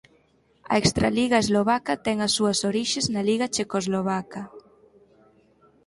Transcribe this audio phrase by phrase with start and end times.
[0.71, 4.41] A Extraliga Eslovaca ten as súas orixes na Liga Checoslovaca.